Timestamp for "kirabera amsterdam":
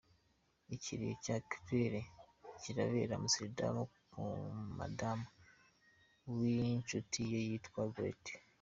2.61-3.77